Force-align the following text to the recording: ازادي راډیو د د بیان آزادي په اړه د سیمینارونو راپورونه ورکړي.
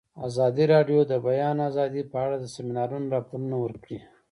ازادي 0.27 0.65
راډیو 0.73 0.99
د 1.05 1.07
د 1.11 1.13
بیان 1.27 1.57
آزادي 1.69 2.03
په 2.11 2.17
اړه 2.25 2.35
د 2.39 2.45
سیمینارونو 2.55 3.07
راپورونه 3.15 3.55
ورکړي. 3.63 3.99